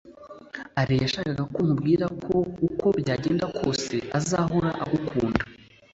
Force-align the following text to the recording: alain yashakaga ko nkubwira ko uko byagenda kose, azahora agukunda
alain 0.79 1.01
yashakaga 1.05 1.43
ko 1.53 1.57
nkubwira 1.65 2.05
ko 2.23 2.35
uko 2.67 2.85
byagenda 2.99 3.45
kose, 3.59 3.95
azahora 4.19 4.69
agukunda 4.83 5.41